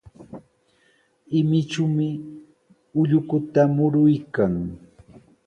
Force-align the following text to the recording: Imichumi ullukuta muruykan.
Imichumi 1.39 2.07
ullukuta 3.01 3.61
muruykan. 3.75 4.53